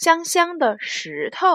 [0.00, 1.46] 香香的石头》。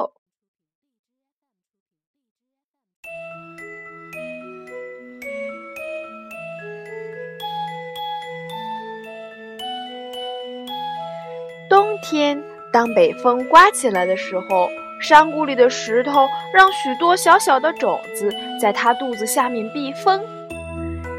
[11.67, 14.69] 冬天，当北风刮起来的时候，
[15.01, 18.31] 山谷里的石头让许多小小的种子
[18.61, 20.23] 在它肚子下面避风，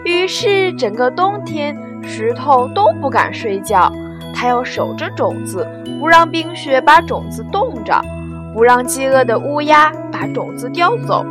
[0.05, 3.93] 于是整个冬天，石头都不敢睡觉。
[4.39, 5.67] 它要守着种子，
[5.99, 7.99] 不让冰雪把种子冻着，
[8.53, 11.25] 不让饥饿的乌鸦把种子叼走。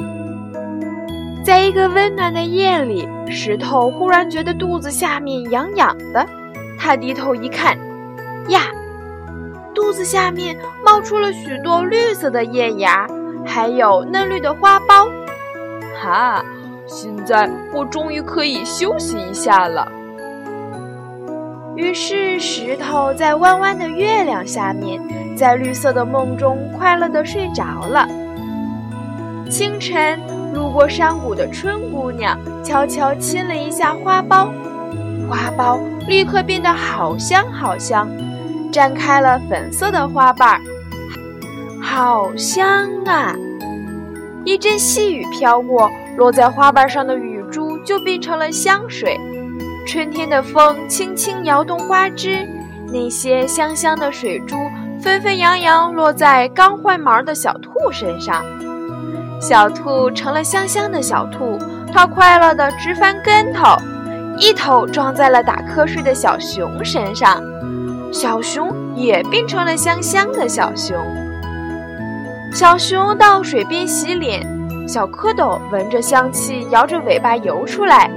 [1.46, 6.26] 在一个温暖的夜里，石头忽然觉得肚子下面痒痒的。
[6.80, 7.78] 他低头一看，
[8.48, 8.62] 呀，
[9.76, 13.08] 肚子下面冒出了许多绿色的叶芽，
[13.46, 15.08] 还有嫩绿的花苞。
[16.02, 16.44] 哈，
[16.88, 19.88] 现在我终于可以休息一下了。
[21.76, 25.02] 于是，石头在弯弯的月亮下面，
[25.36, 28.08] 在绿色的梦中快乐地睡着了。
[29.50, 30.20] 清晨，
[30.54, 34.50] 路过山谷的春姑娘悄悄亲了一下花苞，
[35.30, 38.10] 花苞立刻变得好香好香，
[38.72, 40.62] 绽开了粉色的花瓣儿，
[41.82, 43.36] 好香啊！
[44.46, 49.20] 一阵细雨飘过，落在花瓣上的雨珠就变成了香水。
[49.86, 52.48] 春天的风轻轻摇动花枝，
[52.92, 54.58] 那些香香的水珠
[55.00, 58.44] 纷纷扬扬落在刚换毛的小兔身上。
[59.40, 61.60] 小兔成了香香的小兔，
[61.94, 63.78] 它快乐的直翻跟头，
[64.40, 67.42] 一头撞在了打瞌睡的小熊身上。
[68.12, 70.98] 小熊也变成了香香的小熊。
[72.52, 74.42] 小熊到水边洗脸，
[74.88, 78.10] 小蝌蚪闻着香气，摇着尾巴游出来。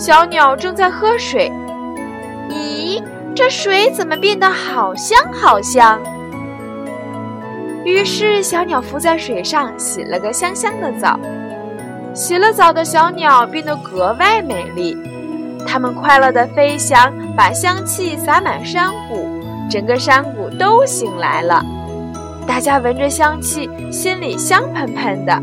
[0.00, 1.52] 小鸟正在喝水，
[2.48, 3.02] 咦，
[3.36, 6.00] 这水怎么变得好香好香？
[7.84, 11.20] 于是小鸟浮在水上，洗了个香香的澡。
[12.14, 14.96] 洗了澡的小鸟变得格外美丽，
[15.66, 19.28] 它们快乐地飞翔，把香气洒满山谷，
[19.68, 21.62] 整个山谷都醒来了。
[22.46, 25.38] 大家闻着香气，心里香喷喷的。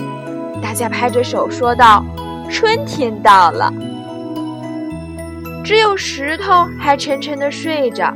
[0.63, 2.03] 大家拍着手说道
[2.49, 3.71] ：“春天到了。”
[5.67, 8.15] 只有石头还沉沉的睡着，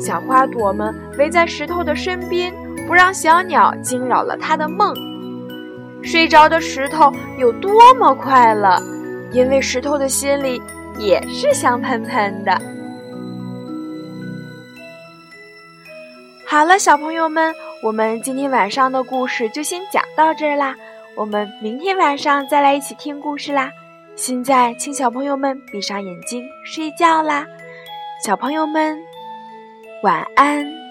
[0.00, 2.52] 小花朵们围在石头的身边，
[2.88, 4.92] 不让小鸟惊扰了它的梦。
[6.02, 8.82] 睡着的石头有多么快乐，
[9.30, 10.60] 因为石头的心里
[10.98, 12.60] 也是香喷喷的。
[16.44, 20.74] 好了，小朋友们，我们今天晚上的故事就先讲到这儿啦，
[21.14, 23.70] 我们明天晚上再来一起听故事啦。
[24.20, 27.46] 现在，请小朋友们闭上眼睛睡觉啦，
[28.26, 28.98] 小朋友们，
[30.02, 30.87] 晚安。